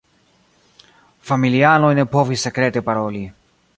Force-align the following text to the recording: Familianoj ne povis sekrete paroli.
Familianoj 1.31 1.91
ne 1.99 2.07
povis 2.17 2.47
sekrete 2.49 2.85
paroli. 2.89 3.23